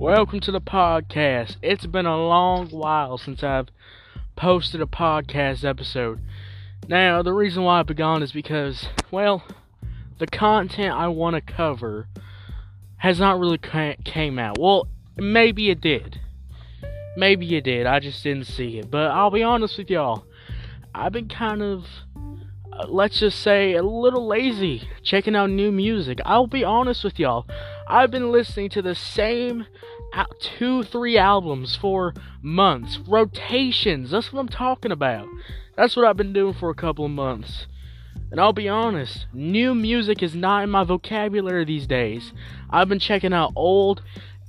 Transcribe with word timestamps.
Welcome 0.00 0.40
to 0.40 0.50
the 0.50 0.62
podcast. 0.62 1.56
It's 1.60 1.84
been 1.84 2.06
a 2.06 2.16
long 2.16 2.70
while 2.70 3.18
since 3.18 3.42
I've 3.42 3.68
posted 4.34 4.80
a 4.80 4.86
podcast 4.86 5.62
episode. 5.62 6.20
Now, 6.88 7.20
the 7.20 7.34
reason 7.34 7.64
why 7.64 7.80
I've 7.80 7.86
been 7.86 7.98
gone 7.98 8.22
is 8.22 8.32
because, 8.32 8.88
well, 9.10 9.44
the 10.18 10.26
content 10.26 10.94
I 10.94 11.08
want 11.08 11.36
to 11.36 11.42
cover 11.42 12.08
has 12.96 13.20
not 13.20 13.38
really 13.38 13.58
came 13.58 14.38
out. 14.38 14.58
Well, 14.58 14.88
maybe 15.18 15.68
it 15.68 15.82
did. 15.82 16.18
Maybe 17.14 17.54
it 17.54 17.64
did. 17.64 17.84
I 17.84 18.00
just 18.00 18.24
didn't 18.24 18.46
see 18.46 18.78
it. 18.78 18.90
But 18.90 19.10
I'll 19.10 19.30
be 19.30 19.42
honest 19.42 19.76
with 19.76 19.90
y'all. 19.90 20.24
I've 20.94 21.12
been 21.12 21.28
kind 21.28 21.60
of 21.60 21.84
let's 22.88 23.20
just 23.20 23.40
say 23.40 23.74
a 23.74 23.82
little 23.82 24.26
lazy 24.26 24.88
checking 25.02 25.36
out 25.36 25.50
new 25.50 25.72
music. 25.72 26.20
I'll 26.24 26.46
be 26.46 26.64
honest 26.64 27.04
with 27.04 27.18
y'all. 27.18 27.46
I've 27.88 28.10
been 28.10 28.30
listening 28.30 28.70
to 28.70 28.82
the 28.82 28.94
same 28.94 29.66
uh, 30.12 30.24
two, 30.40 30.82
three 30.82 31.18
albums 31.18 31.76
for 31.76 32.14
months. 32.42 32.98
Rotations. 33.06 34.10
That's 34.10 34.32
what 34.32 34.40
I'm 34.40 34.48
talking 34.48 34.92
about. 34.92 35.26
That's 35.76 35.96
what 35.96 36.04
I've 36.04 36.16
been 36.16 36.32
doing 36.32 36.54
for 36.54 36.70
a 36.70 36.74
couple 36.74 37.04
of 37.04 37.10
months. 37.10 37.66
And 38.30 38.40
I'll 38.40 38.52
be 38.52 38.68
honest, 38.68 39.26
new 39.32 39.74
music 39.74 40.22
is 40.22 40.34
not 40.34 40.62
in 40.62 40.70
my 40.70 40.84
vocabulary 40.84 41.64
these 41.64 41.86
days. 41.86 42.32
I've 42.70 42.88
been 42.88 43.00
checking 43.00 43.32
out 43.32 43.52
old 43.56 44.02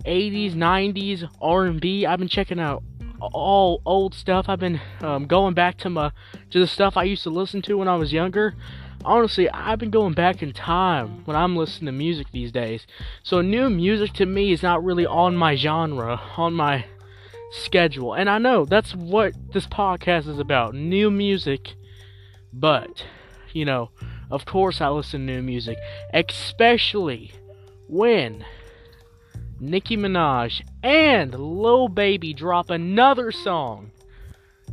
80s, 0.06 0.54
90s 0.54 1.28
R&B. 1.42 2.06
I've 2.06 2.20
been 2.20 2.28
checking 2.28 2.60
out 2.60 2.84
all 3.22 3.82
old 3.86 4.14
stuff. 4.14 4.46
I've 4.50 4.60
been 4.60 4.82
um, 5.02 5.26
going 5.26 5.54
back 5.54 5.78
to 5.80 5.90
my 5.90 6.12
to 6.50 6.60
the 6.60 6.68
stuff 6.68 6.98
I 6.98 7.04
used 7.04 7.24
to 7.24 7.30
listen 7.30 7.62
to 7.64 7.78
when 7.78 7.88
I 7.88 7.96
was 7.96 8.12
younger. 8.12 8.56
Honestly, 9.04 9.50
I've 9.50 9.80
been 9.80 9.90
going 9.90 10.14
back 10.14 10.44
in 10.44 10.54
time 10.54 11.26
when 11.26 11.36
I'm 11.36 11.56
listening 11.56 11.88
to 11.88 11.92
music 11.92 12.28
these 12.32 12.52
days. 12.52 12.86
So 13.24 13.42
new 13.42 13.70
music 13.70 14.14
to 14.14 14.26
me 14.26 14.52
is 14.52 14.62
not 14.62 14.84
really 14.84 15.06
on 15.06 15.36
my 15.36 15.56
genre, 15.56 16.22
on 16.38 16.54
my 16.54 16.86
schedule. 17.52 18.14
And 18.14 18.30
I 18.30 18.38
know 18.38 18.66
that's 18.66 18.96
what 18.96 19.34
this 19.54 19.66
podcast 19.66 20.28
is 20.28 20.38
about, 20.38 20.76
new 20.76 21.10
music. 21.10 21.74
But, 22.54 23.06
you 23.54 23.66
know, 23.66 23.90
of 24.30 24.46
course 24.46 24.82
I 24.82 24.90
listen 24.90 25.26
to 25.26 25.34
new 25.34 25.42
music, 25.42 25.78
especially 26.14 27.32
when 27.88 28.46
Nicki 29.64 29.96
Minaj 29.96 30.64
and 30.82 31.36
Lil 31.36 31.88
Baby 31.88 32.34
drop 32.34 32.72
another 32.72 33.32
song. 33.32 33.92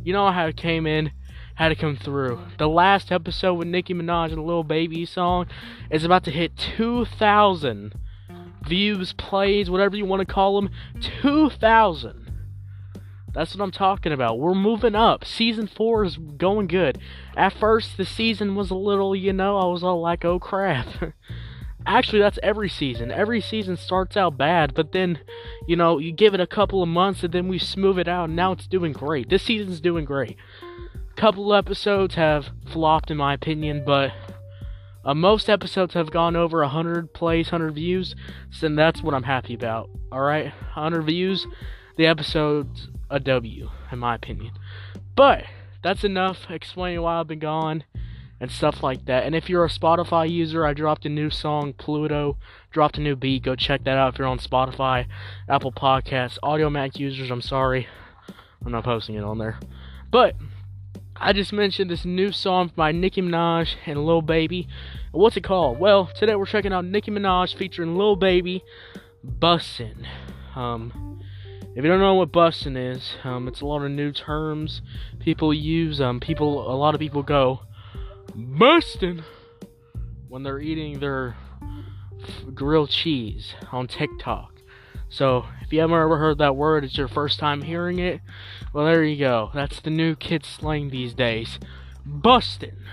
You 0.03 0.13
know 0.13 0.31
how 0.31 0.47
it 0.47 0.57
came 0.57 0.87
in, 0.87 1.11
had 1.53 1.69
to 1.69 1.75
come 1.75 1.95
through. 1.95 2.41
The 2.57 2.67
last 2.67 3.11
episode 3.11 3.53
with 3.53 3.67
Nicki 3.67 3.93
Minaj 3.93 4.31
and 4.31 4.43
Lil 4.43 4.63
Baby 4.63 5.05
song 5.05 5.45
is 5.91 6.03
about 6.03 6.23
to 6.23 6.31
hit 6.31 6.57
2,000 6.57 7.93
views, 8.67 9.13
plays, 9.13 9.69
whatever 9.69 9.95
you 9.95 10.05
want 10.05 10.27
to 10.27 10.33
call 10.33 10.59
them. 10.59 10.71
2,000. 11.21 12.31
That's 13.31 13.55
what 13.55 13.63
I'm 13.63 13.71
talking 13.71 14.11
about. 14.11 14.39
We're 14.39 14.55
moving 14.55 14.95
up. 14.95 15.23
Season 15.23 15.67
4 15.67 16.03
is 16.05 16.17
going 16.17 16.65
good. 16.65 16.97
At 17.37 17.53
first, 17.53 17.95
the 17.95 18.05
season 18.05 18.55
was 18.55 18.71
a 18.71 18.75
little, 18.75 19.15
you 19.15 19.33
know, 19.33 19.59
I 19.59 19.65
was 19.65 19.83
all 19.83 20.01
like, 20.01 20.25
oh 20.25 20.39
crap. 20.39 20.87
actually 21.85 22.19
that's 22.19 22.39
every 22.43 22.69
season. 22.69 23.11
Every 23.11 23.41
season 23.41 23.77
starts 23.77 24.17
out 24.17 24.37
bad 24.37 24.73
but 24.73 24.91
then 24.91 25.19
you 25.67 25.75
know 25.75 25.99
you 25.99 26.11
give 26.11 26.33
it 26.33 26.39
a 26.39 26.47
couple 26.47 26.81
of 26.81 26.89
months 26.89 27.23
and 27.23 27.33
then 27.33 27.47
we 27.47 27.59
smooth 27.59 27.99
it 27.99 28.07
out. 28.07 28.25
And 28.25 28.35
now 28.35 28.51
it's 28.51 28.67
doing 28.67 28.93
great. 28.93 29.29
This 29.29 29.43
season's 29.43 29.79
doing 29.79 30.05
great. 30.05 30.37
Couple 31.15 31.53
episodes 31.53 32.15
have 32.15 32.49
flopped 32.71 33.11
in 33.11 33.17
my 33.17 33.33
opinion 33.33 33.83
but 33.85 34.11
uh, 35.03 35.13
most 35.13 35.49
episodes 35.49 35.93
have 35.93 36.11
gone 36.11 36.35
over 36.35 36.61
100 36.61 37.13
plays 37.13 37.51
100 37.51 37.73
views 37.73 38.15
so 38.51 38.69
that's 38.69 39.01
what 39.03 39.13
i'm 39.13 39.23
happy 39.23 39.53
about 39.53 39.89
all 40.13 40.21
right 40.21 40.45
100 40.45 41.01
views 41.01 41.45
the 41.97 42.05
episode's 42.05 42.87
a 43.09 43.19
w 43.19 43.69
in 43.91 43.99
my 43.99 44.15
opinion. 44.15 44.51
But 45.15 45.43
that's 45.83 46.03
enough. 46.03 46.45
Explaining 46.49 47.01
why 47.01 47.19
i've 47.19 47.27
been 47.27 47.39
gone 47.39 47.83
and 48.39 48.51
stuff 48.51 48.81
like 48.81 49.05
that. 49.05 49.25
And 49.25 49.35
if 49.35 49.49
you're 49.49 49.65
a 49.65 49.69
Spotify 49.69 50.29
user, 50.29 50.65
I 50.65 50.73
dropped 50.73 51.05
a 51.05 51.09
new 51.09 51.29
song, 51.29 51.73
Pluto, 51.73 52.37
dropped 52.71 52.97
a 52.97 53.01
new 53.01 53.15
beat. 53.15 53.43
Go 53.43 53.55
check 53.55 53.83
that 53.83 53.97
out 53.97 54.13
if 54.13 54.19
you're 54.19 54.27
on 54.27 54.39
Spotify, 54.39 55.05
Apple 55.47 55.71
Podcasts, 55.71 56.37
Audiomack 56.43 56.97
users. 56.97 57.31
I'm 57.31 57.41
sorry, 57.41 57.87
I'm 58.65 58.71
not 58.71 58.83
posting 58.83 59.15
it 59.15 59.23
on 59.23 59.37
there. 59.37 59.59
But 60.11 60.35
I 61.15 61.33
just 61.33 61.51
mentioned 61.51 61.91
this 61.91 62.05
new 62.05 62.31
song 62.31 62.71
by 62.75 62.91
Nicki 62.91 63.21
Minaj 63.21 63.75
and 63.85 64.05
Lil 64.05 64.21
Baby. 64.21 64.67
What's 65.11 65.35
it 65.35 65.43
called? 65.43 65.79
Well, 65.79 66.09
today 66.15 66.35
we're 66.35 66.45
checking 66.45 66.71
out 66.71 66.85
Nicki 66.85 67.11
Minaj 67.11 67.55
featuring 67.55 67.95
Lil 67.95 68.15
Baby, 68.15 68.63
Bussin'. 69.25 70.05
Um, 70.55 71.19
if 71.75 71.83
you 71.83 71.89
don't 71.89 71.99
know 71.99 72.15
what 72.15 72.31
bussin' 72.31 72.77
is, 72.77 73.15
um, 73.23 73.47
it's 73.47 73.61
a 73.61 73.65
lot 73.65 73.83
of 73.83 73.91
new 73.91 74.11
terms 74.11 74.81
people 75.19 75.53
use. 75.53 76.01
Um, 76.01 76.19
people, 76.19 76.73
a 76.73 76.75
lot 76.75 76.95
of 76.95 76.99
people 76.99 77.21
go 77.21 77.61
busting 78.39 79.23
when 80.27 80.43
they're 80.43 80.59
eating 80.59 80.99
their 80.99 81.35
grilled 82.53 82.89
cheese 82.89 83.53
on 83.71 83.87
TikTok. 83.87 84.53
So, 85.09 85.45
if 85.61 85.73
you 85.73 85.79
haven't 85.79 85.95
ever 85.95 86.17
heard 86.17 86.37
that 86.37 86.55
word, 86.55 86.83
it's 86.83 86.97
your 86.97 87.07
first 87.07 87.39
time 87.39 87.63
hearing 87.63 87.97
it. 87.99 88.21
Well, 88.73 88.85
there 88.85 89.03
you 89.03 89.17
go. 89.17 89.49
That's 89.53 89.79
the 89.79 89.89
new 89.89 90.15
kid 90.15 90.45
slang 90.45 90.89
these 90.89 91.13
days. 91.13 91.59
Bustin' 92.05 92.85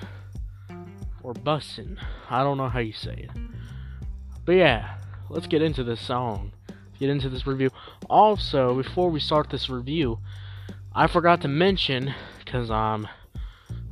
or 1.23 1.35
bussin'. 1.35 1.99
I 2.31 2.43
don't 2.43 2.57
know 2.57 2.71
how 2.71 2.79
you 2.79 2.95
say 2.95 3.29
it. 3.29 3.31
But 4.47 4.53
yeah, 4.53 4.97
let's 5.29 5.47
get 5.47 5.61
into 5.61 5.85
this 5.85 6.01
song. 6.01 6.53
Get 6.99 7.11
into 7.11 7.29
this 7.29 7.47
review. 7.47 7.71
Also, 8.09 8.75
before 8.75 9.11
we 9.11 9.21
start 9.21 9.51
this 9.51 9.69
review, 9.69 10.19
I 10.95 11.09
forgot 11.09 11.43
to 11.43 11.49
mention 11.49 12.15
because 12.39 12.71
I'm 12.71 13.05
um, 13.05 13.09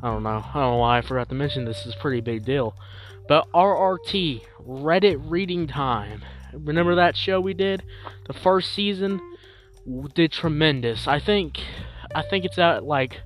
I 0.05 0.09
don't 0.09 0.23
know. 0.23 0.45
I 0.53 0.53
don't 0.53 0.73
know 0.73 0.77
why 0.77 0.99
I 0.99 1.01
forgot 1.01 1.31
to 1.31 1.35
mention 1.35 1.65
this. 1.65 1.87
is 1.87 1.95
a 1.95 1.97
pretty 1.97 2.21
big 2.21 2.45
deal. 2.45 2.77
But 3.27 3.51
RRT, 3.53 4.43
Reddit 4.69 5.17
Reading 5.19 5.67
Time. 5.67 6.23
Remember 6.53 6.95
that 6.97 7.17
show 7.17 7.41
we 7.41 7.55
did? 7.55 7.83
The 8.27 8.35
first 8.35 8.75
season 8.75 9.19
did 10.15 10.31
tremendous. 10.31 11.09
I 11.09 11.21
think 11.21 11.59
I 12.15 12.21
think 12.21 12.45
it's 12.45 12.59
at 12.59 12.85
like 12.85 13.23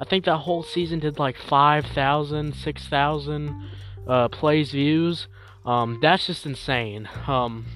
I 0.00 0.06
think 0.06 0.24
that 0.24 0.38
whole 0.38 0.62
season 0.62 0.98
did 1.00 1.18
like 1.18 1.36
5,000, 1.36 2.54
6,000 2.54 3.70
uh, 4.06 4.28
plays 4.28 4.70
views. 4.70 5.26
Um, 5.66 5.98
that's 6.00 6.26
just 6.26 6.46
insane. 6.46 7.06
Um, 7.26 7.66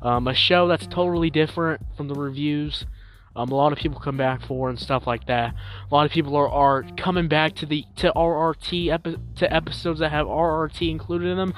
um, 0.00 0.28
a 0.28 0.34
show 0.34 0.68
that's 0.68 0.86
totally 0.86 1.30
different 1.30 1.80
from 1.96 2.06
the 2.06 2.14
reviews 2.14 2.86
um, 3.34 3.50
a 3.50 3.54
lot 3.54 3.72
of 3.72 3.78
people 3.78 3.98
come 3.98 4.16
back 4.16 4.42
for 4.42 4.68
and 4.68 4.78
stuff 4.78 5.06
like 5.06 5.26
that. 5.26 5.54
A 5.90 5.94
lot 5.94 6.04
of 6.04 6.12
people 6.12 6.36
are, 6.36 6.48
are 6.48 6.84
coming 6.96 7.28
back 7.28 7.54
to 7.56 7.66
the 7.66 7.84
to 7.96 8.12
RRT 8.14 8.92
epi- 8.92 9.16
to 9.36 9.52
episodes 9.52 10.00
that 10.00 10.10
have 10.10 10.26
RRT 10.26 10.90
included 10.90 11.28
in 11.28 11.36
them, 11.38 11.54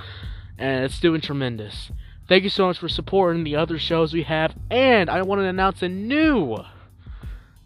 and 0.56 0.84
it's 0.84 1.00
doing 1.00 1.20
tremendous. 1.20 1.90
Thank 2.28 2.44
you 2.44 2.50
so 2.50 2.68
much 2.68 2.78
for 2.78 2.88
supporting 2.88 3.44
the 3.44 3.56
other 3.56 3.78
shows 3.78 4.12
we 4.12 4.22
have, 4.22 4.54
and 4.70 5.10
I 5.10 5.22
want 5.22 5.40
to 5.40 5.46
announce 5.46 5.82
a 5.82 5.88
new. 5.88 6.58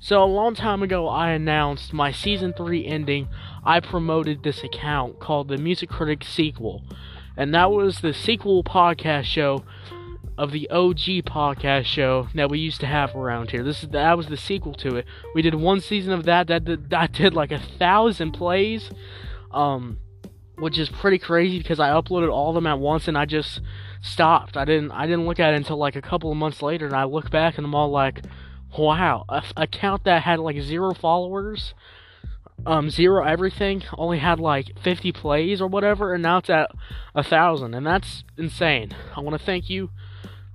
So 0.00 0.22
a 0.22 0.24
long 0.24 0.54
time 0.54 0.82
ago, 0.82 1.08
I 1.08 1.30
announced 1.30 1.92
my 1.92 2.10
season 2.12 2.54
three 2.56 2.86
ending. 2.86 3.28
I 3.64 3.80
promoted 3.80 4.42
this 4.42 4.64
account 4.64 5.20
called 5.20 5.48
the 5.48 5.58
Music 5.58 5.90
Critic 5.90 6.24
Sequel, 6.24 6.82
and 7.36 7.54
that 7.54 7.70
was 7.70 8.00
the 8.00 8.14
sequel 8.14 8.64
podcast 8.64 9.24
show 9.24 9.64
of 10.38 10.52
the 10.52 10.70
OG 10.70 11.24
podcast 11.26 11.84
show 11.84 12.28
that 12.34 12.48
we 12.48 12.60
used 12.60 12.80
to 12.80 12.86
have 12.86 13.14
around 13.16 13.50
here. 13.50 13.64
This 13.64 13.82
is 13.82 13.88
that 13.90 14.16
was 14.16 14.28
the 14.28 14.36
sequel 14.36 14.72
to 14.74 14.96
it. 14.96 15.04
We 15.34 15.42
did 15.42 15.56
one 15.56 15.80
season 15.80 16.12
of 16.12 16.24
that 16.26 16.46
that 16.46 16.64
did, 16.64 16.90
that 16.90 17.12
did 17.12 17.34
like 17.34 17.50
a 17.50 17.58
thousand 17.58 18.32
plays, 18.32 18.88
um, 19.50 19.98
which 20.56 20.78
is 20.78 20.88
pretty 20.88 21.18
crazy 21.18 21.58
because 21.58 21.80
I 21.80 21.90
uploaded 21.90 22.32
all 22.32 22.50
of 22.50 22.54
them 22.54 22.68
at 22.68 22.78
once 22.78 23.08
and 23.08 23.18
I 23.18 23.26
just 23.26 23.60
stopped. 24.00 24.56
I 24.56 24.64
didn't 24.64 24.92
I 24.92 25.06
didn't 25.06 25.26
look 25.26 25.40
at 25.40 25.54
it 25.54 25.56
until 25.56 25.76
like 25.76 25.96
a 25.96 26.02
couple 26.02 26.30
of 26.30 26.36
months 26.36 26.62
later, 26.62 26.86
and 26.86 26.94
I 26.94 27.02
look 27.02 27.30
back 27.32 27.58
and 27.58 27.66
I'm 27.66 27.74
all 27.74 27.90
like, 27.90 28.24
wow, 28.78 29.24
a 29.28 29.42
account 29.56 30.04
that 30.04 30.22
had 30.22 30.38
like 30.38 30.60
zero 30.60 30.94
followers. 30.94 31.74
Um, 32.66 32.90
zero 32.90 33.24
everything 33.24 33.84
only 33.96 34.18
had 34.18 34.40
like 34.40 34.76
50 34.82 35.12
plays 35.12 35.60
or 35.60 35.68
whatever, 35.68 36.12
and 36.14 36.22
now 36.22 36.38
it's 36.38 36.50
at 36.50 36.70
a 37.14 37.22
thousand, 37.22 37.74
and 37.74 37.86
that's 37.86 38.24
insane. 38.36 38.96
I 39.16 39.20
want 39.20 39.38
to 39.38 39.44
thank 39.44 39.70
you 39.70 39.90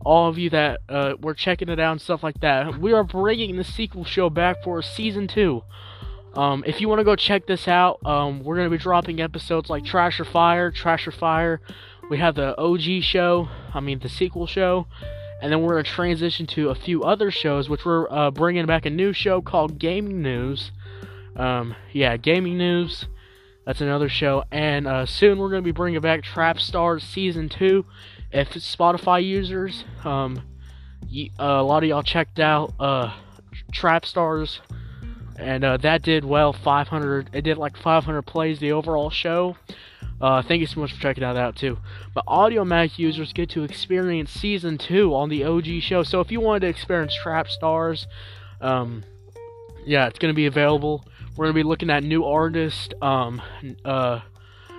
all 0.05 0.29
of 0.29 0.37
you 0.37 0.49
that 0.49 0.81
uh, 0.89 1.13
were 1.21 1.33
checking 1.33 1.69
it 1.69 1.79
out 1.79 1.93
and 1.93 2.01
stuff 2.01 2.23
like 2.23 2.39
that. 2.41 2.79
We 2.79 2.93
are 2.93 3.03
bringing 3.03 3.55
the 3.55 3.63
sequel 3.63 4.05
show 4.05 4.29
back 4.29 4.63
for 4.63 4.81
season 4.81 5.27
two. 5.27 5.63
Um, 6.35 6.63
if 6.65 6.81
you 6.81 6.89
want 6.89 6.99
to 6.99 7.03
go 7.03 7.15
check 7.15 7.45
this 7.45 7.67
out, 7.67 8.03
um, 8.05 8.43
we're 8.43 8.55
going 8.55 8.69
to 8.69 8.75
be 8.75 8.81
dropping 8.81 9.21
episodes 9.21 9.69
like 9.69 9.85
Trash 9.85 10.19
or 10.19 10.25
Fire, 10.25 10.71
Trash 10.71 11.07
or 11.07 11.11
Fire. 11.11 11.61
We 12.09 12.17
have 12.17 12.35
the 12.35 12.57
OG 12.59 13.03
show, 13.03 13.49
I 13.73 13.79
mean 13.79 13.99
the 13.99 14.09
sequel 14.09 14.47
show, 14.47 14.87
and 15.41 15.51
then 15.51 15.61
we're 15.61 15.73
going 15.73 15.83
to 15.83 15.89
transition 15.91 16.47
to 16.47 16.69
a 16.69 16.75
few 16.75 17.03
other 17.03 17.29
shows, 17.29 17.69
which 17.69 17.85
we're 17.85 18.11
uh, 18.11 18.31
bringing 18.31 18.65
back 18.65 18.85
a 18.85 18.89
new 18.89 19.13
show 19.13 19.41
called 19.41 19.77
Gaming 19.77 20.21
News. 20.21 20.71
Um, 21.35 21.75
yeah, 21.91 22.17
Gaming 22.17 22.57
News. 22.57 23.05
That's 23.65 23.79
another 23.79 24.09
show, 24.09 24.43
and 24.51 24.87
uh, 24.87 25.05
soon 25.05 25.37
we're 25.37 25.49
going 25.49 25.61
to 25.61 25.65
be 25.65 25.71
bringing 25.71 26.01
back 26.01 26.23
Trap 26.23 26.59
Stars 26.59 27.03
Season 27.03 27.47
2 27.47 27.85
if 28.33 28.55
it's 28.55 28.75
Spotify 28.75 29.23
users, 29.23 29.83
um, 30.03 30.41
uh, 31.39 31.43
a 31.43 31.63
lot 31.63 31.83
of 31.83 31.89
y'all 31.89 32.03
checked 32.03 32.39
out 32.39 32.73
uh, 32.79 33.13
Trap 33.71 34.05
Stars, 34.05 34.59
and 35.37 35.63
uh, 35.63 35.77
that 35.77 36.01
did 36.01 36.25
well. 36.25 36.51
500. 36.51 37.29
It 37.33 37.41
did 37.43 37.57
like 37.57 37.77
500 37.77 38.23
plays 38.23 38.59
the 38.59 38.71
overall 38.71 39.11
show. 39.11 39.55
Uh, 40.19 40.41
thank 40.41 40.61
you 40.61 40.67
so 40.67 40.79
much 40.79 40.93
for 40.93 41.01
checking 41.01 41.21
that 41.21 41.35
out 41.35 41.55
too. 41.55 41.77
But 42.13 42.25
Audiomack 42.25 42.97
users 42.97 43.33
get 43.33 43.49
to 43.51 43.63
experience 43.63 44.31
season 44.31 44.77
two 44.77 45.13
on 45.13 45.29
the 45.29 45.43
OG 45.43 45.81
show. 45.81 46.03
So 46.03 46.19
if 46.21 46.31
you 46.31 46.39
wanted 46.39 46.61
to 46.61 46.67
experience 46.67 47.13
Trap 47.13 47.49
Stars, 47.49 48.07
um, 48.61 49.03
yeah, 49.85 50.07
it's 50.07 50.17
gonna 50.17 50.33
be 50.33 50.45
available. 50.45 51.05
We're 51.35 51.45
gonna 51.45 51.55
be 51.55 51.63
looking 51.63 51.89
at 51.89 52.03
new 52.03 52.23
artists. 52.23 52.89
Um, 53.01 53.41
uh, 53.83 54.21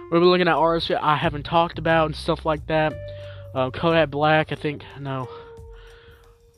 we're 0.05 0.11
gonna 0.11 0.21
be 0.21 0.27
looking 0.27 0.49
at 0.49 0.55
artists 0.55 0.91
I 0.91 1.17
haven't 1.17 1.45
talked 1.45 1.79
about 1.79 2.07
and 2.07 2.17
stuff 2.17 2.45
like 2.45 2.67
that. 2.67 2.95
Uh, 3.55 3.71
Kodak 3.71 4.11
Black, 4.11 4.51
I 4.51 4.57
think. 4.57 4.83
No, 5.01 5.29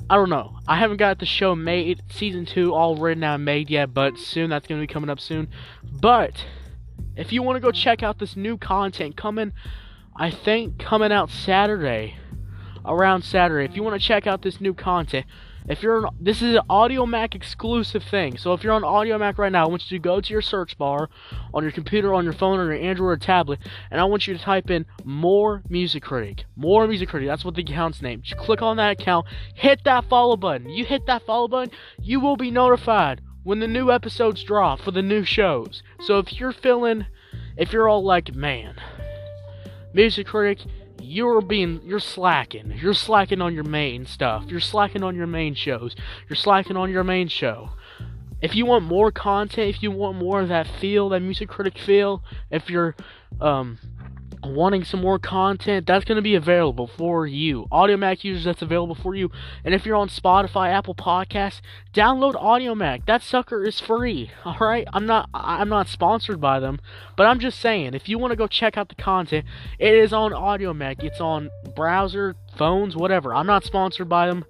I 0.09 0.17
don't 0.17 0.31
know. 0.31 0.59
I 0.67 0.79
haven't 0.79 0.97
got 0.97 1.19
the 1.19 1.27
show 1.27 1.55
made, 1.55 2.03
season 2.11 2.47
two 2.47 2.73
all 2.75 2.97
written 2.97 3.23
out 3.23 3.35
and 3.37 3.45
made 3.45 3.71
yet, 3.71 3.93
but 3.93 4.19
soon 4.19 4.51
that's 4.51 4.67
gonna 4.67 4.81
be 4.81 4.87
coming 4.87 5.11
up 5.11 5.21
soon. 5.21 5.49
But 6.01 6.47
if 7.17 7.33
you 7.33 7.43
want 7.43 7.57
to 7.57 7.61
go 7.61 7.71
check 7.71 8.03
out 8.03 8.19
this 8.19 8.37
new 8.37 8.57
content 8.57 9.17
coming, 9.17 9.53
I 10.17 10.31
think 10.31 10.79
coming 10.79 11.13
out 11.13 11.31
Saturday, 11.31 12.17
around 12.85 13.23
Saturday. 13.23 13.65
If 13.65 13.77
you 13.77 13.83
want 13.83 14.01
to 14.01 14.07
check 14.07 14.27
out 14.27 14.43
this 14.43 14.61
new 14.61 14.73
content, 14.73 15.27
if 15.69 15.83
you're 15.83 16.07
on, 16.07 16.17
this 16.21 16.43
is 16.43 16.55
an 16.55 16.63
Audiomack 16.71 17.35
exclusive 17.35 18.03
thing. 18.05 18.39
So 18.39 18.53
if 18.53 18.63
you're 18.63 18.73
on 18.73 18.83
Audiomack 18.83 19.39
right 19.39 19.51
now, 19.51 19.65
I 19.65 19.69
want 19.69 19.91
you 19.91 19.99
to 19.99 20.03
go 20.03 20.21
to 20.21 20.33
your 20.33 20.43
search 20.43 20.79
bar 20.79 21.09
on 21.53 21.63
your 21.63 21.73
computer, 21.73 22.15
on 22.15 22.25
your 22.25 22.33
phone, 22.33 22.59
or 22.59 22.73
your 22.73 22.83
Android 22.83 23.09
or 23.09 23.17
tablet, 23.17 23.61
and 23.91 24.01
I 24.01 24.05
want 24.05 24.27
you 24.27 24.37
to 24.37 24.43
type 24.43 24.71
in 24.71 24.87
more 25.05 25.63
music 25.69 26.03
critic. 26.03 26.45
More 26.57 26.87
music 26.87 27.09
critic. 27.09 27.29
That's 27.29 27.45
what 27.45 27.55
the 27.55 27.63
account's 27.63 28.03
name. 28.03 28.23
Just 28.23 28.41
click 28.41 28.63
on 28.63 28.77
that 28.77 29.01
account, 29.01 29.27
hit 29.55 29.85
that 29.85 30.09
follow 30.09 30.37
button. 30.37 30.69
You 30.71 30.85
hit 30.85 31.07
that 31.07 31.27
follow 31.27 31.49
button, 31.49 31.75
you 32.01 32.21
will 32.21 32.37
be 32.37 32.51
notified 32.51 33.21
when 33.43 33.61
the 33.61 33.69
new 33.69 33.91
episodes 33.91 34.43
drop 34.43 34.81
for 34.81 34.91
the 34.91 35.03
new 35.03 35.25
shows. 35.25 35.83
So 36.01 36.19
if 36.19 36.39
you're 36.39 36.53
feeling, 36.53 37.07
if 37.57 37.73
you're 37.73 37.89
all 37.89 38.05
like, 38.05 38.35
man, 38.35 38.75
music 39.93 40.27
critic, 40.27 40.67
you're 41.07 41.41
being, 41.41 41.81
you're 41.85 42.01
slacking. 42.01 42.73
You're 42.77 42.95
slacking 42.95 43.41
on 43.41 43.55
your 43.55 43.65
main 43.65 44.07
stuff. 44.07 44.45
You're 44.49 44.61
slacking 44.61 45.03
on 45.03 45.15
your 45.15 45.27
main 45.27 45.55
shows. 45.55 45.95
You're 46.29 46.37
slacking 46.37 46.77
on 46.77 46.91
your 46.91 47.05
main 47.05 47.29
show. 47.29 47.71
If 48.43 48.55
you 48.55 48.67
want 48.67 48.85
more 48.85 49.11
content, 49.11 49.75
if 49.75 49.83
you 49.83 49.91
want 49.91 50.19
more 50.19 50.41
of 50.41 50.49
that 50.49 50.67
feel, 50.67 51.09
that 51.11 51.21
music 51.21 51.49
critic 51.49 51.79
feel, 51.79 52.23
if 52.51 52.69
you're, 52.69 52.95
um, 53.41 53.79
wanting 54.43 54.85
some 54.85 55.01
more 55.01 55.19
content, 55.19 55.87
that's 55.87 56.05
going 56.05 56.17
to 56.17 56.23
be 56.23 56.35
available 56.35 56.87
for 56.87 57.27
you. 57.27 57.67
Audiomack 57.73 58.25
users, 58.25 58.45
that's 58.45 58.63
available 58.63 58.95
for 58.95 59.15
you. 59.15 59.31
And 59.65 59.75
if 59.75 59.85
you're 59.85 59.97
on 59.97 60.09
Spotify, 60.09 60.73
Apple 60.73 60.95
Podcasts, 60.95 61.61
download 61.93 62.35
Audiomack. 62.35 63.07
That 63.07 63.23
sucker 63.23 63.65
is 63.65 63.81
free. 63.81 64.31
All 64.45 64.59
right, 64.61 64.87
I'm 64.93 65.07
not 65.07 65.29
I'm 65.35 65.69
not 65.69 65.89
sponsored 65.89 66.41
by 66.41 66.61
them, 66.61 66.81
but 67.17 67.27
I'm 67.27 67.41
just 67.41 67.61
saying, 67.61 67.95
if 67.95 68.09
you 68.09 68.19
want 68.19 68.33
to 68.33 68.37
go 68.37 68.47
check 68.47 68.77
out 68.77 68.89
the 68.89 68.95
content, 68.95 69.45
it 69.79 69.95
is 69.95 70.13
on 70.13 70.33
Audiomack. 70.33 71.03
It's 71.03 71.21
on 71.21 71.51
browser, 71.75 72.37
phones, 72.57 72.97
whatever. 72.97 73.35
I'm 73.35 73.47
not 73.47 73.65
sponsored 73.65 74.09
by 74.09 74.27
them, 74.27 74.45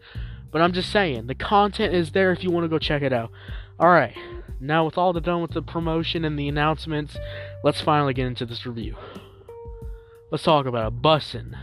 but 0.51 0.63
I'm 0.63 0.73
just 0.73 0.91
saying 0.91 1.27
the 1.27 1.35
content 1.35 1.95
is 1.95 2.13
there 2.13 2.33
if 2.33 2.43
you 2.43 2.51
want 2.51 2.65
to 2.65 2.69
go 2.69 2.79
check 2.79 3.03
it 3.03 3.13
out. 3.13 3.31
All 3.79 3.89
right. 3.89 4.17
Now, 4.59 4.87
with 4.87 4.97
all 4.97 5.13
the 5.13 5.21
done 5.21 5.43
with 5.43 5.51
the 5.51 5.61
promotion 5.61 6.25
and 6.25 6.39
the 6.39 6.49
announcements, 6.49 7.17
let's 7.63 7.81
finally 7.81 8.15
get 8.15 8.27
into 8.27 8.47
this 8.47 8.65
review. 8.65 8.97
Let's 10.31 10.45
talk 10.45 10.67
about 10.67 10.93
it. 10.93 11.03
Bussin'. 11.03 11.57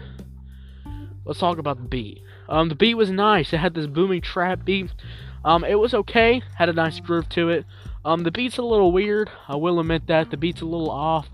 Let's 1.26 1.40
talk 1.40 1.58
about 1.58 1.78
the 1.78 1.88
beat. 1.88 2.22
Um, 2.50 2.70
the 2.70 2.76
beat 2.76 2.96
was 2.96 3.10
nice. 3.10 3.54
It 3.54 3.58
had 3.58 3.74
this 3.74 3.88
booming 3.88 4.22
trap 4.22 4.66
beat. 4.66 4.92
Um, 5.46 5.64
it 5.64 5.76
was 5.76 5.94
okay. 5.94 6.42
Had 6.58 6.70
a 6.70 6.74
nice 6.74 7.00
groove 7.00 7.30
to 7.30 7.50
it. 7.50 7.66
Um, 8.06 8.24
the 8.24 8.32
beat's 8.32 8.58
a 8.58 8.62
little 8.62 8.92
weird. 8.92 9.30
I 9.48 9.56
will 9.56 9.80
admit 9.80 10.08
that 10.08 10.32
the 10.32 10.38
beat's 10.38 10.62
a 10.62 10.66
little 10.66 10.92
off, 10.92 11.30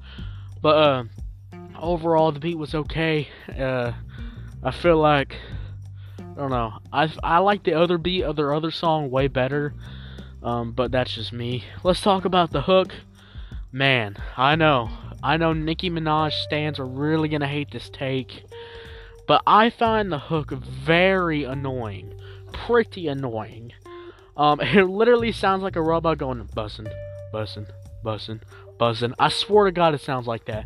but 0.61 0.77
uh, 0.77 1.03
overall 1.79 2.31
the 2.31 2.39
beat 2.39 2.57
was 2.57 2.75
okay. 2.75 3.27
Uh, 3.47 3.93
I 4.63 4.71
feel 4.71 4.97
like 4.97 5.35
I 6.19 6.33
don't 6.35 6.51
know. 6.51 6.73
I 6.93 7.11
I 7.23 7.39
like 7.39 7.63
the 7.63 7.73
other 7.73 7.97
beat 7.97 8.23
of 8.23 8.35
their 8.35 8.53
other 8.53 8.71
song 8.71 9.09
way 9.09 9.27
better. 9.27 9.73
Um, 10.41 10.71
but 10.71 10.91
that's 10.91 11.13
just 11.13 11.33
me. 11.33 11.65
Let's 11.83 12.01
talk 12.01 12.25
about 12.25 12.51
the 12.51 12.61
hook. 12.61 12.93
Man, 13.71 14.17
I 14.35 14.55
know 14.55 14.89
I 15.21 15.37
know 15.37 15.53
Nicki 15.53 15.91
Minaj 15.91 16.31
stands 16.31 16.79
are 16.79 16.85
really 16.87 17.29
gonna 17.29 17.47
hate 17.47 17.69
this 17.69 17.89
take, 17.89 18.45
but 19.27 19.43
I 19.45 19.69
find 19.69 20.11
the 20.11 20.17
hook 20.17 20.51
very 20.51 21.43
annoying, 21.43 22.15
pretty 22.51 23.07
annoying. 23.07 23.73
Um, 24.35 24.59
it 24.61 24.85
literally 24.85 25.31
sounds 25.31 25.61
like 25.61 25.75
a 25.75 25.83
robot 25.83 26.17
going 26.17 26.43
bussin', 26.47 26.91
bussin', 27.31 27.69
bussin', 28.03 28.41
bussin'. 28.79 29.13
I 29.19 29.29
swear 29.29 29.65
to 29.65 29.71
God, 29.71 29.93
it 29.93 30.01
sounds 30.01 30.25
like 30.25 30.45
that. 30.45 30.65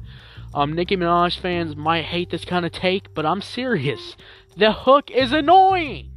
Um, 0.54 0.72
Nicki 0.72 0.96
Minaj 0.96 1.38
fans 1.38 1.76
might 1.76 2.06
hate 2.06 2.30
this 2.30 2.46
kind 2.46 2.66
of 2.66 2.72
take, 2.72 3.14
but 3.14 3.26
I'm 3.26 3.42
serious. 3.42 4.16
The 4.56 4.72
hook 4.72 5.12
is 5.12 5.34
annoying. 5.34 6.12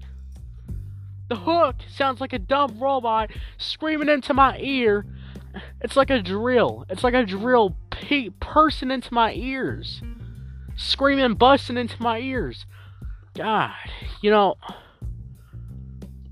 The 1.28 1.36
hook 1.36 1.76
sounds 1.88 2.20
like 2.20 2.32
a 2.32 2.38
dumb 2.38 2.78
robot 2.78 3.30
screaming 3.58 4.08
into 4.08 4.32
my 4.34 4.58
ear. 4.60 5.04
It's 5.80 5.96
like 5.96 6.10
a 6.10 6.22
drill. 6.22 6.84
It's 6.88 7.04
like 7.04 7.14
a 7.14 7.24
drill 7.24 7.76
pe- 7.90 8.30
person 8.40 8.90
into 8.90 9.12
my 9.12 9.32
ears, 9.32 10.02
screaming, 10.76 11.34
busting 11.34 11.76
into 11.76 12.00
my 12.00 12.18
ears. 12.18 12.66
God, 13.34 13.74
you 14.22 14.30
know, 14.30 14.56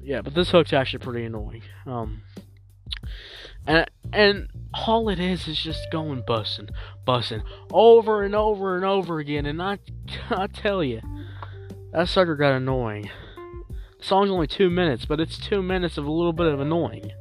yeah, 0.02 0.20
but 0.22 0.34
this 0.34 0.50
hook's 0.50 0.72
actually 0.72 1.00
pretty 1.00 1.24
annoying. 1.24 1.62
Um, 1.86 2.22
and 3.66 3.90
and 4.12 4.48
all 4.74 5.08
it 5.08 5.18
is 5.18 5.48
is 5.48 5.58
just 5.58 5.90
going 5.90 6.22
busting, 6.26 6.68
busting 7.04 7.42
over 7.72 8.22
and 8.22 8.34
over 8.34 8.76
and 8.76 8.84
over 8.84 9.18
again. 9.18 9.46
And 9.46 9.62
I, 9.62 9.78
I 10.30 10.46
tell 10.46 10.84
you, 10.84 11.00
that 11.92 12.08
sucker 12.08 12.36
got 12.36 12.52
annoying. 12.52 13.10
The 13.98 14.04
song's 14.04 14.30
only 14.30 14.46
two 14.46 14.70
minutes, 14.70 15.06
but 15.06 15.20
it's 15.20 15.38
two 15.38 15.62
minutes 15.62 15.96
of 15.96 16.06
a 16.06 16.10
little 16.10 16.32
bit 16.32 16.46
of 16.46 16.60
annoying. 16.60 17.12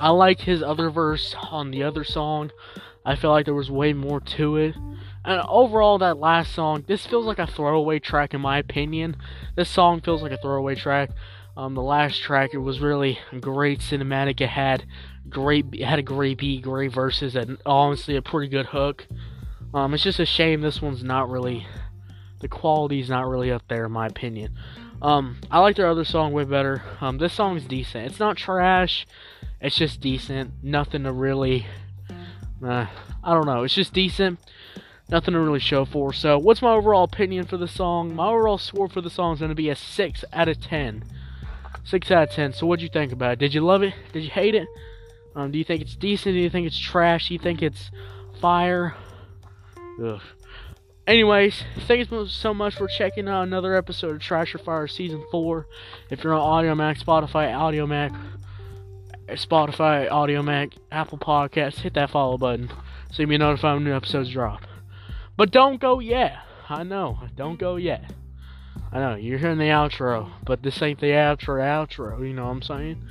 I 0.00 0.10
like 0.10 0.40
his 0.40 0.62
other 0.62 0.90
verse 0.90 1.34
on 1.50 1.70
the 1.70 1.82
other 1.82 2.04
song. 2.04 2.50
I 3.04 3.16
feel 3.16 3.30
like 3.30 3.44
there 3.44 3.54
was 3.54 3.70
way 3.70 3.92
more 3.92 4.20
to 4.20 4.56
it. 4.56 4.74
And 5.24 5.42
overall, 5.46 5.98
that 5.98 6.18
last 6.18 6.54
song, 6.54 6.84
this 6.86 7.06
feels 7.06 7.26
like 7.26 7.38
a 7.38 7.46
throwaway 7.46 7.98
track 7.98 8.32
in 8.32 8.40
my 8.40 8.58
opinion. 8.58 9.16
This 9.56 9.68
song 9.68 10.00
feels 10.00 10.22
like 10.22 10.32
a 10.32 10.38
throwaway 10.38 10.74
track. 10.74 11.10
Um, 11.56 11.74
the 11.74 11.82
last 11.82 12.22
track, 12.22 12.50
it 12.54 12.58
was 12.58 12.80
really 12.80 13.18
great 13.40 13.80
cinematic. 13.80 14.40
It 14.40 14.48
had 14.48 14.86
great, 15.28 15.66
it 15.72 15.84
had 15.84 15.98
a 15.98 16.02
great 16.02 16.38
beat, 16.38 16.62
great 16.62 16.92
verses, 16.92 17.36
and 17.36 17.58
honestly 17.66 18.16
a 18.16 18.22
pretty 18.22 18.48
good 18.48 18.66
hook. 18.66 19.06
Um, 19.74 19.92
it's 19.92 20.02
just 20.02 20.18
a 20.18 20.26
shame 20.26 20.62
this 20.62 20.80
one's 20.80 21.04
not 21.04 21.28
really, 21.28 21.66
the 22.40 22.48
quality's 22.48 23.10
not 23.10 23.28
really 23.28 23.52
up 23.52 23.62
there 23.68 23.84
in 23.84 23.92
my 23.92 24.06
opinion. 24.06 24.56
Um, 25.02 25.38
I 25.50 25.60
like 25.60 25.76
their 25.76 25.88
other 25.88 26.04
song 26.04 26.32
way 26.32 26.44
better. 26.44 26.82
Um, 27.00 27.18
this 27.18 27.32
song 27.32 27.56
is 27.56 27.64
decent. 27.64 28.06
It's 28.06 28.20
not 28.20 28.36
trash. 28.36 29.06
It's 29.60 29.76
just 29.76 30.00
decent. 30.00 30.52
Nothing 30.62 31.04
to 31.04 31.12
really. 31.12 31.66
Uh, 32.62 32.86
I 33.24 33.34
don't 33.34 33.46
know. 33.46 33.62
It's 33.62 33.74
just 33.74 33.92
decent. 33.94 34.38
Nothing 35.08 35.34
to 35.34 35.40
really 35.40 35.58
show 35.58 35.84
for. 35.84 36.12
So, 36.12 36.38
what's 36.38 36.62
my 36.62 36.72
overall 36.72 37.04
opinion 37.04 37.46
for 37.46 37.56
the 37.56 37.66
song? 37.66 38.14
My 38.14 38.28
overall 38.28 38.58
score 38.58 38.88
for 38.88 39.00
the 39.00 39.10
song 39.10 39.34
is 39.34 39.40
going 39.40 39.48
to 39.48 39.54
be 39.54 39.70
a 39.70 39.76
6 39.76 40.24
out 40.32 40.48
of 40.48 40.60
10. 40.60 41.04
6 41.84 42.10
out 42.10 42.28
of 42.28 42.34
10. 42.34 42.52
So, 42.52 42.66
what'd 42.66 42.82
you 42.82 42.88
think 42.88 43.12
about 43.12 43.32
it? 43.32 43.38
Did 43.38 43.54
you 43.54 43.62
love 43.62 43.82
it? 43.82 43.94
Did 44.12 44.22
you 44.22 44.30
hate 44.30 44.54
it? 44.54 44.68
Um, 45.34 45.50
do 45.50 45.58
you 45.58 45.64
think 45.64 45.80
it's 45.80 45.96
decent? 45.96 46.34
Do 46.34 46.40
you 46.40 46.50
think 46.50 46.66
it's 46.66 46.78
trash? 46.78 47.28
Do 47.28 47.34
you 47.34 47.40
think 47.40 47.62
it's 47.62 47.90
fire? 48.40 48.94
Ugh. 50.02 50.20
Anyways, 51.10 51.64
thank 51.88 52.08
you 52.08 52.26
so 52.28 52.54
much 52.54 52.76
for 52.76 52.86
checking 52.86 53.28
out 53.28 53.42
another 53.42 53.74
episode 53.74 54.12
of 54.12 54.20
Trash 54.20 54.54
or 54.54 54.58
Fire 54.58 54.86
Season 54.86 55.24
4. 55.32 55.66
If 56.08 56.22
you're 56.22 56.34
on 56.34 56.64
Audiomack, 56.64 57.02
Spotify, 57.02 57.50
Audiomack, 57.50 58.16
Spotify, 59.30 60.08
Audiomack, 60.08 60.74
Apple 60.92 61.18
Podcasts, 61.18 61.80
hit 61.80 61.94
that 61.94 62.10
follow 62.10 62.38
button 62.38 62.70
so 63.10 63.22
you 63.22 63.26
be 63.26 63.36
notified 63.38 63.74
when 63.74 63.82
new 63.82 63.92
episodes 63.92 64.30
drop. 64.30 64.60
But 65.36 65.50
don't 65.50 65.80
go 65.80 65.98
yet. 65.98 66.36
I 66.68 66.84
know. 66.84 67.18
Don't 67.34 67.58
go 67.58 67.74
yet. 67.74 68.12
I 68.92 69.00
know, 69.00 69.16
you're 69.16 69.38
hearing 69.38 69.58
the 69.58 69.64
outro, 69.64 70.30
but 70.44 70.62
this 70.62 70.80
ain't 70.80 71.00
the 71.00 71.06
outro 71.06 71.58
outro, 71.58 72.20
you 72.24 72.34
know 72.34 72.44
what 72.44 72.52
I'm 72.52 72.62
saying? 72.62 73.04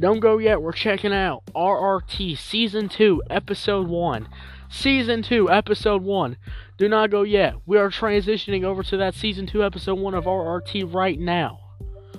Don't 0.00 0.20
go 0.20 0.38
yet, 0.38 0.62
we're 0.62 0.72
checking 0.72 1.12
out 1.12 1.42
RRT 1.54 2.38
Season 2.38 2.88
2, 2.88 3.24
Episode 3.28 3.86
1. 3.86 4.28
Season 4.70 5.22
2, 5.22 5.50
Episode 5.50 6.02
1. 6.02 6.36
Do 6.76 6.88
not 6.90 7.10
go 7.10 7.22
yet. 7.22 7.54
We 7.64 7.78
are 7.78 7.88
transitioning 7.88 8.64
over 8.64 8.82
to 8.82 8.98
that 8.98 9.14
Season 9.14 9.46
2, 9.46 9.64
Episode 9.64 9.98
1 9.98 10.14
of 10.14 10.24
RRT 10.24 10.92
right 10.94 11.18
now. 11.18 11.60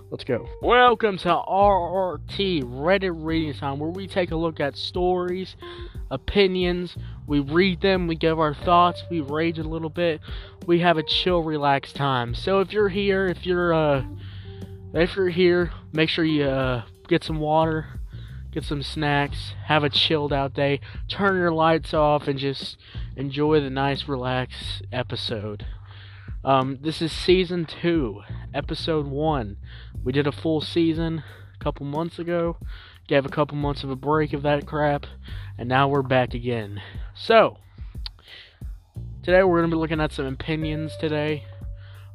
Let's 0.10 0.24
go. 0.24 0.50
Welcome 0.60 1.20
to 1.20 1.30
RRT 1.30 2.64
Reddit 2.64 3.12
Reading 3.14 3.54
Time, 3.54 3.78
where 3.78 3.92
we 3.92 4.08
take 4.08 4.32
a 4.32 4.36
look 4.36 4.60
at 4.60 4.76
stories, 4.76 5.56
opinions, 6.10 6.98
we 7.28 7.40
read 7.40 7.82
them, 7.82 8.08
we 8.08 8.16
give 8.16 8.40
our 8.40 8.56
thoughts, 8.56 9.04
we 9.12 9.22
rage 9.22 9.60
a 9.60 9.64
little 9.64 9.92
bit, 9.92 10.20
we 10.66 10.80
have 10.80 10.98
a 10.98 11.04
chill, 11.04 11.44
relaxed 11.44 11.96
time. 11.96 12.34
So 12.34 12.62
if 12.62 12.74
you're 12.74 12.90
here, 12.90 13.28
if 13.28 13.46
you're 13.46 13.72
uh, 13.72 14.04
if 14.96 15.16
you're 15.16 15.30
here, 15.30 15.72
make 15.94 16.10
sure 16.10 16.26
you 16.26 16.46
uh, 16.46 16.84
get 17.08 17.24
some 17.24 17.40
water, 17.40 17.99
get 18.52 18.64
some 18.64 18.82
snacks, 18.82 19.54
have 19.66 19.84
a 19.84 19.90
chilled 19.90 20.34
out 20.34 20.54
day, 20.54 20.80
turn 21.08 21.36
your 21.36 21.52
lights 21.52 21.94
off, 21.94 22.28
and 22.28 22.40
just 22.40 22.78
enjoy 23.16 23.60
the 23.60 23.70
nice, 23.70 24.08
relaxed 24.08 24.84
episode. 24.92 25.66
Um, 26.44 26.80
this 26.82 27.02
is 27.02 27.12
season 27.12 27.66
two, 27.66 28.22
episode 28.54 29.06
one. 29.06 29.58
We 30.04 30.12
did 30.12 30.26
a 30.26 30.32
full 30.32 30.62
season 30.62 31.24
a 31.60 31.64
couple 31.64 31.86
months 31.86 32.18
ago, 32.18 32.58
gave 33.08 33.26
a 33.26 33.30
couple 33.30 33.58
months 33.58 33.84
of 33.84 33.90
a 33.90 33.96
break 33.96 34.34
of 34.34 34.44
that 34.44 34.66
crap, 34.66 35.06
and 35.58 35.68
now 35.68 35.88
we're 35.88 36.02
back 36.02 36.34
again. 36.34 36.82
So, 37.14 37.58
today 39.22 39.44
we're 39.44 39.60
going 39.60 39.70
to 39.70 39.76
be 39.76 39.80
looking 39.80 40.00
at 40.00 40.14
some 40.14 40.26
opinions 40.26 40.94
today. 41.00 41.44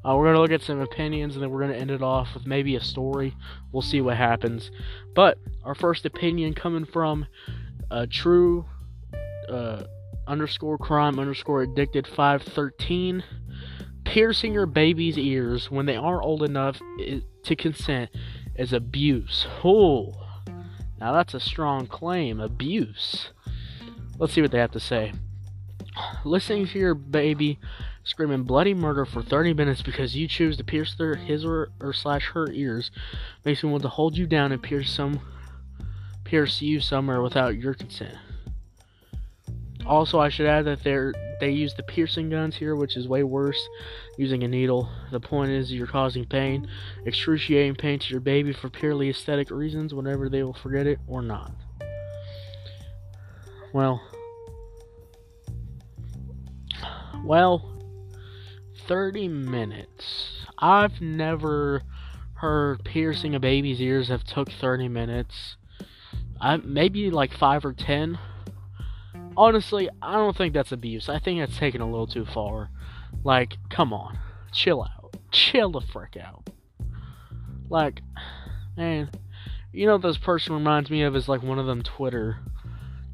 Uh, 0.07 0.15
we're 0.17 0.25
going 0.25 0.35
to 0.35 0.41
look 0.41 0.51
at 0.51 0.63
some 0.63 0.81
opinions 0.81 1.35
and 1.35 1.43
then 1.43 1.51
we're 1.51 1.61
going 1.61 1.73
to 1.73 1.79
end 1.79 1.91
it 1.91 2.03
off 2.03 2.35
with 2.35 2.47
maybe 2.47 2.77
a 2.77 2.81
story. 2.81 3.35
We'll 3.73 3.83
see 3.83 4.01
what 4.01 4.17
happens. 4.17 4.71
But 5.15 5.39
our 5.65 5.75
first 5.75 6.05
opinion 6.05 6.55
coming 6.55 6.85
from 6.85 7.27
uh, 7.91 8.07
true 8.11 8.67
uh, 9.49 9.85
underscore 10.27 10.79
crime 10.79 11.19
underscore 11.19 11.63
addicted 11.63 12.07
513 12.07 13.25
piercing 14.05 14.53
your 14.53 14.67
baby's 14.67 15.19
ears 15.19 15.71
when 15.71 15.87
they 15.87 15.97
aren't 15.97 16.25
old 16.25 16.43
enough 16.43 16.81
to 17.43 17.57
consent 17.57 18.11
is 18.57 18.73
abuse. 18.73 19.47
Oh, 19.65 20.13
now 21.01 21.13
that's 21.13 21.35
a 21.35 21.41
strong 21.41 21.87
claim. 21.87 22.39
Abuse. 22.39 23.31
Let's 24.19 24.33
see 24.33 24.43
what 24.43 24.53
they 24.53 24.59
have 24.59 24.73
to 24.73 24.81
say. 24.81 25.13
Listening 26.25 26.67
to 26.69 26.79
your 26.79 26.95
baby 26.95 27.59
screaming 28.05 28.45
bloody 28.45 28.75
murder 28.75 29.05
for 29.05 29.23
30 29.23 29.55
minutes 29.55 29.83
because 29.83 30.15
you 30.15 30.29
choose 30.29 30.57
to 30.59 30.65
pierce 30.65 30.95
their 30.95 31.15
his 31.15 31.45
or, 31.45 31.71
or 31.81 31.93
slash 31.93 32.31
her 32.35 32.51
ears 32.53 32.91
makes 33.45 33.63
me 33.65 33.71
want 33.71 33.83
to 33.83 33.89
hold 33.89 34.17
you 34.17 34.27
down 34.27 34.53
and 34.53 34.63
pierce 34.63 34.91
some 34.91 35.21
pierce 36.25 36.63
you 36.63 36.81
somewhere 36.81 37.23
without 37.23 37.57
your 37.57 37.75
consent. 37.75 38.17
Also, 39.87 40.19
I 40.19 40.31
should 40.31 40.47
add 40.47 40.65
that 40.65 40.83
they're 40.83 41.13
they 41.41 41.51
use 41.51 41.75
the 41.75 41.83
piercing 41.83 42.31
guns 42.31 42.57
here, 42.57 42.77
which 42.77 42.97
is 42.97 43.09
way 43.09 43.23
worse 43.23 43.69
using 44.17 44.45
a 44.45 44.49
needle. 44.49 44.89
The 45.11 45.21
point 45.21 45.51
is 45.51 45.73
you're 45.73 45.87
causing 45.87 46.25
pain, 46.25 46.69
excruciating 47.05 47.75
pain 47.75 47.99
to 47.99 48.11
your 48.11 48.21
baby 48.21 48.53
for 48.53 48.71
purely 48.71 49.11
aesthetic 49.11 49.51
reasons 49.51 49.93
whenever 49.93 50.29
they 50.29 50.43
will 50.43 50.55
forget 50.55 50.87
it 50.87 50.99
or 51.07 51.23
not. 51.23 51.53
Well, 53.73 54.01
well, 57.25 57.74
30 58.87 59.29
minutes. 59.29 60.47
I've 60.59 61.01
never 61.01 61.83
heard 62.35 62.85
piercing 62.85 63.35
a 63.35 63.41
baby's 63.41 63.81
ears 63.81 64.09
have 64.09 64.25
took 64.25 64.51
30 64.51 64.89
minutes. 64.89 65.57
I 66.41 66.57
maybe 66.57 67.11
like 67.11 67.33
5 67.33 67.65
or 67.65 67.73
10 67.73 68.19
honestly, 69.37 69.89
I 70.03 70.15
don't 70.15 70.37
think 70.37 70.55
that's 70.55 70.73
abuse. 70.73 71.09
I 71.09 71.19
think 71.19 71.41
that's 71.41 71.59
taken 71.59 71.81
a 71.81 71.87
little 71.91 72.07
too 72.07 72.25
far. 72.25 72.71
Like, 73.23 73.57
come 73.71 73.93
on, 73.93 74.19
chill 74.53 74.83
out, 74.83 75.17
chill 75.31 75.71
the 75.71 75.81
frick 75.81 76.17
out. 76.17 76.49
Like, 77.69 78.01
man, 78.77 79.11
you 79.73 79.87
know 79.87 79.95
what 79.95 80.03
this 80.03 80.19
person 80.19 80.55
reminds 80.55 80.91
me 80.91 81.03
of 81.03 81.17
is 81.17 81.29
like 81.29 81.43
one 81.43 81.59
of 81.59 81.67
them 81.67 81.83
Twitter, 81.83 82.39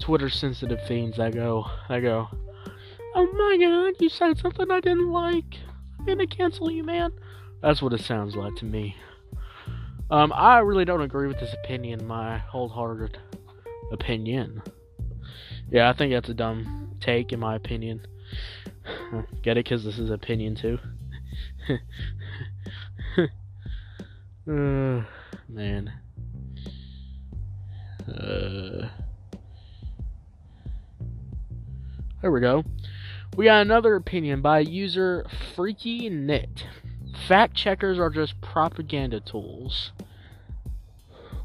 Twitter 0.00 0.28
sensitive 0.28 0.86
fiends 0.86 1.16
that 1.18 1.34
go, 1.34 1.66
that 1.88 2.00
go, 2.00 2.28
oh 3.14 3.28
my 3.32 3.56
god, 3.60 4.00
you 4.00 4.08
said 4.08 4.38
something 4.38 4.70
I 4.70 4.80
didn't 4.80 5.10
like. 5.10 5.58
I'm 5.98 6.06
gonna 6.06 6.26
cancel 6.26 6.70
you, 6.70 6.84
man. 6.84 7.12
That's 7.62 7.82
what 7.82 7.92
it 7.92 8.00
sounds 8.00 8.36
like 8.36 8.56
to 8.56 8.64
me. 8.64 8.96
Um, 10.10 10.32
I 10.34 10.58
really 10.58 10.84
don't 10.84 11.02
agree 11.02 11.28
with 11.28 11.38
this 11.38 11.54
opinion, 11.62 12.06
my 12.06 12.38
wholehearted 12.38 13.18
opinion. 13.92 14.62
Yeah, 15.70 15.88
I 15.88 15.92
think 15.92 16.12
that's 16.12 16.28
a 16.28 16.34
dumb 16.34 16.96
take, 17.00 17.32
in 17.32 17.38
my 17.38 17.54
opinion. 17.54 18.06
Get 19.42 19.56
it? 19.56 19.64
Because 19.64 19.84
this 19.84 19.98
is 19.98 20.10
opinion, 20.10 20.56
too. 20.56 20.78
uh, 24.48 25.04
man. 25.48 25.92
Uh, 28.08 28.88
there 32.20 32.32
we 32.32 32.40
go. 32.40 32.64
We 33.36 33.44
got 33.46 33.62
another 33.62 33.94
opinion 33.94 34.42
by 34.42 34.60
user 34.60 35.24
Freaky 35.54 36.08
Knit. 36.10 36.66
Fact 37.28 37.54
checkers 37.54 37.98
are 37.98 38.10
just 38.10 38.40
propaganda 38.40 39.20
tools. 39.20 39.92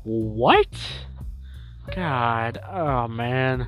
What? 0.04 0.68
God, 1.96 2.60
oh 2.68 3.08
man. 3.08 3.68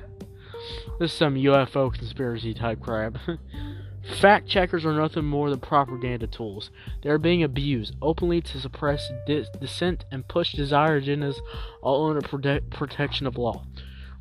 This 0.98 1.12
is 1.12 1.16
some 1.16 1.36
UFO 1.36 1.92
conspiracy 1.92 2.54
type 2.54 2.80
crap. 2.80 3.16
Fact 4.20 4.48
checkers 4.48 4.84
are 4.84 4.92
nothing 4.92 5.24
more 5.24 5.50
than 5.50 5.60
propaganda 5.60 6.26
tools. 6.26 6.70
They 7.02 7.10
are 7.10 7.18
being 7.18 7.42
abused 7.42 7.94
openly 8.02 8.40
to 8.40 8.60
suppress 8.60 9.10
dis- 9.26 9.48
dissent 9.60 10.04
and 10.10 10.26
push 10.26 10.52
desired 10.52 11.04
agendas, 11.04 11.36
all 11.82 12.08
under 12.08 12.22
prote- 12.22 12.70
protection 12.70 13.26
of 13.26 13.36
law. 13.36 13.64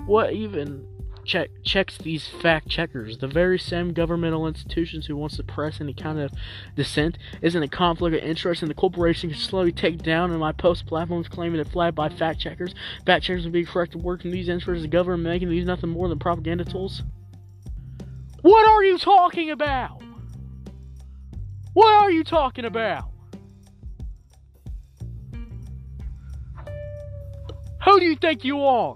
What 0.05 0.33
even 0.33 0.85
check 1.27 1.49
checks 1.63 1.97
these 1.97 2.27
fact 2.27 2.69
checkers. 2.69 3.17
The 3.17 3.27
very 3.27 3.59
same 3.59 3.93
governmental 3.93 4.47
institutions 4.47 5.05
who 5.05 5.15
want 5.15 5.31
to 5.31 5.35
suppress 5.35 5.79
any 5.79 5.93
kind 5.93 6.19
of 6.19 6.31
dissent 6.75 7.17
isn't 7.41 7.61
a 7.61 7.67
conflict 7.67 8.15
of 8.15 8.23
interest, 8.23 8.61
and 8.61 8.71
the 8.71 8.75
corporation 8.75 9.29
can 9.29 9.37
slowly 9.37 9.71
take 9.71 10.01
down 10.01 10.31
and 10.31 10.39
my 10.39 10.53
post 10.53 10.87
platforms 10.87 11.27
claiming 11.27 11.59
it 11.59 11.67
flagged 11.67 11.95
by 11.95 12.09
fact 12.09 12.39
checkers. 12.39 12.73
Fact 13.05 13.25
checkers 13.25 13.43
will 13.43 13.51
be 13.51 13.65
correct 13.65 13.91
to 13.91 13.97
work 13.97 14.25
in 14.25 14.31
these 14.31 14.49
interests. 14.49 14.83
The 14.83 14.87
government 14.87 15.23
making 15.23 15.49
these 15.49 15.65
nothing 15.65 15.89
more 15.89 16.07
than 16.07 16.17
propaganda 16.17 16.65
tools. 16.65 17.03
What 18.41 18.67
are 18.67 18.83
you 18.83 18.97
talking 18.97 19.51
about? 19.51 20.01
What 21.73 21.93
are 21.93 22.09
you 22.09 22.23
talking 22.23 22.65
about? 22.65 23.11
Who 27.85 27.99
do 27.99 28.05
you 28.05 28.15
think 28.15 28.43
you 28.43 28.61
are? 28.63 28.95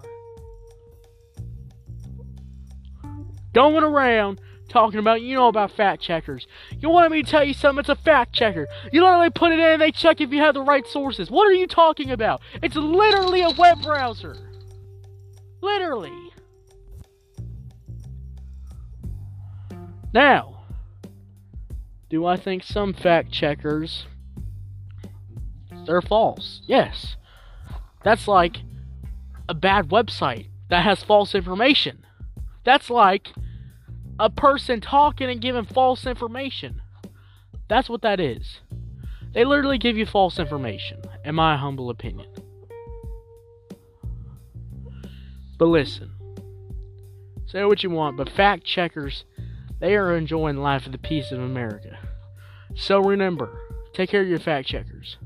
Going 3.53 3.84
around 3.84 4.39
talking 4.70 5.00
about, 5.00 5.22
you 5.22 5.36
know 5.36 5.48
about 5.48 5.72
fact 5.72 6.01
checkers. 6.01 6.48
You 6.79 6.89
want 6.89 7.12
me 7.12 7.24
to 7.24 7.29
tell 7.29 7.43
you 7.43 7.53
something? 7.53 7.81
It's 7.81 7.89
a 7.89 7.96
fact 7.96 8.34
checker. 8.34 8.67
You 8.91 9.03
literally 9.03 9.29
put 9.29 9.51
it 9.51 9.60
in 9.60 9.65
and 9.65 9.81
they 9.81 9.91
check 9.91 10.22
if 10.22 10.31
you 10.31 10.39
have 10.39 10.53
the 10.53 10.62
right 10.62 10.88
sources. 10.88 11.29
What 11.29 11.48
are 11.48 11.53
you 11.53 11.67
talking 11.67 12.12
about? 12.12 12.41
It's 12.63 12.75
literally 12.75 13.41
a 13.41 13.51
web 13.51 13.81
browser. 13.81 14.38
Literally. 15.62 16.13
Now, 20.13 20.63
do 22.10 22.25
I 22.25 22.36
think 22.36 22.63
some 22.63 22.93
fact 22.93 23.31
checkers 23.31 24.05
they're 25.86 26.01
false? 26.01 26.62
Yes. 26.65 27.15
That's 28.03 28.27
like 28.27 28.58
a 29.48 29.53
bad 29.53 29.89
website 29.89 30.48
that 30.70 30.84
has 30.84 31.03
false 31.03 31.36
information. 31.36 32.05
That's 32.63 32.89
like 32.89 33.30
a 34.20 34.30
person 34.30 34.82
talking 34.82 35.30
and 35.30 35.41
giving 35.41 35.65
false 35.65 36.06
information. 36.06 36.82
That's 37.68 37.89
what 37.89 38.01
that 38.01 38.20
is. 38.20 38.60
They 39.34 39.46
literally 39.46 39.77
give 39.77 39.98
you 39.98 40.06
false 40.06 40.38
information, 40.39 41.01
in 41.24 41.36
my 41.36 41.58
humble 41.58 41.89
opinion. 41.89 42.27
But 45.58 45.68
listen, 45.68 46.12
say 47.46 47.63
what 47.63 47.84
you 47.84 47.89
want, 47.89 48.18
but 48.18 48.30
fact 48.30 48.65
checkers, 48.65 49.25
they 49.80 49.96
are 49.96 50.15
enjoying 50.15 50.58
life 50.58 50.86
of 50.86 50.91
the 50.91 50.98
peace 50.98 51.32
of 51.32 51.39
America. 51.39 51.98
So 52.75 53.00
remember, 53.00 53.60
take 53.94 54.10
care 54.10 54.22
of 54.22 54.27
your 54.27 54.39
fact 54.39 54.68
checkers. 54.68 55.18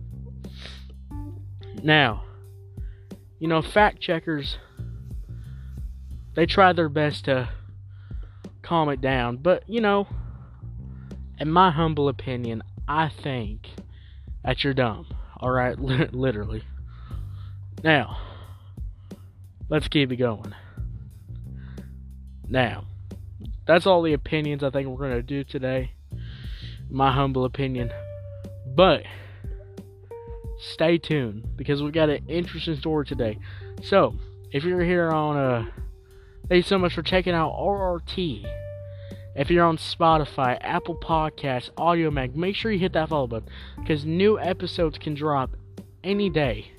Now, 1.84 2.24
you 3.40 3.48
know, 3.48 3.62
fact 3.62 4.02
checkers 4.02 4.58
they 6.36 6.46
try 6.46 6.74
their 6.74 6.90
best 6.90 7.26
to 7.26 7.50
calm 8.62 8.90
it 8.90 9.02
down, 9.02 9.38
but 9.38 9.64
you 9.68 9.82
know, 9.82 10.08
in 11.40 11.50
my 11.50 11.72
humble 11.72 12.10
opinion, 12.10 12.64
I 12.88 13.10
think 13.10 13.70
that 14.44 14.64
you're 14.64 14.74
dumb. 14.74 15.08
Alright, 15.42 15.80
literally. 16.14 16.64
Now, 17.84 18.18
let's 19.70 19.88
keep 19.88 20.12
it 20.12 20.18
going. 20.18 20.54
Now, 22.48 22.86
that's 23.66 23.86
all 23.86 24.02
the 24.02 24.14
opinions 24.14 24.64
I 24.64 24.70
think 24.70 24.88
we're 24.88 24.98
going 24.98 25.12
to 25.12 25.24
do 25.24 25.44
today. 25.44 25.92
My 26.90 27.12
humble 27.12 27.46
opinion. 27.46 27.92
But, 28.76 29.04
stay 30.60 30.98
tuned 30.98 31.58
because 31.58 31.82
we 31.82 31.92
got 31.92 32.10
an 32.10 32.26
interesting 32.28 32.78
story 32.78 33.06
today. 33.06 33.40
So, 33.82 34.16
if 34.52 34.64
you're 34.64 34.84
here 34.84 35.12
on, 35.12 35.38
uh, 35.38 35.66
thank 36.48 36.58
you 36.58 36.62
so 36.64 36.78
much 36.78 36.94
for 36.94 37.02
checking 37.02 37.34
out 37.34 37.54
RRT. 37.54 38.46
If 39.36 39.50
you're 39.50 39.66
on 39.66 39.78
Spotify, 39.78 40.58
Apple 40.62 40.96
Podcasts, 40.96 41.70
Audiomack, 41.74 42.36
make 42.36 42.56
sure 42.56 42.72
you 42.72 42.80
hit 42.80 42.94
that 42.94 43.10
follow 43.10 43.28
button 43.28 43.50
because 43.78 44.06
new 44.06 44.40
episodes 44.40 44.98
can 44.98 45.14
drop 45.14 45.52
any 46.04 46.30
day. 46.30 46.72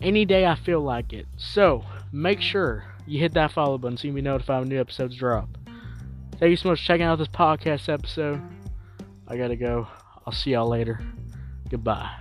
Any 0.00 0.24
day 0.24 0.46
I 0.46 0.54
feel 0.54 0.80
like 0.80 1.12
it. 1.12 1.26
So, 1.36 1.84
make 2.12 2.40
sure 2.40 2.84
you 3.06 3.18
hit 3.18 3.34
that 3.34 3.52
follow 3.52 3.76
button 3.76 3.96
so 3.96 4.04
you 4.04 4.10
can 4.10 4.16
be 4.16 4.22
notified 4.22 4.60
when 4.60 4.68
new 4.68 4.80
episodes 4.80 5.16
drop. 5.16 5.48
Thank 6.38 6.50
you 6.50 6.56
so 6.56 6.68
much 6.70 6.80
for 6.80 6.86
checking 6.86 7.04
out 7.04 7.18
this 7.18 7.28
podcast 7.28 7.92
episode. 7.92 8.40
I 9.26 9.36
gotta 9.36 9.56
go. 9.56 9.88
I'll 10.26 10.32
see 10.32 10.52
y'all 10.52 10.68
later. 10.68 11.00
Goodbye. 11.68 12.19